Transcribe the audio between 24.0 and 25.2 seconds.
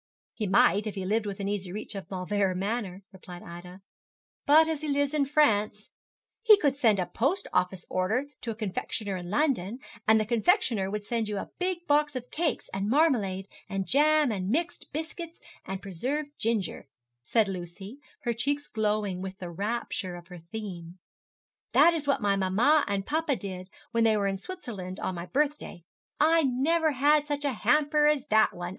they were in Switzerland, on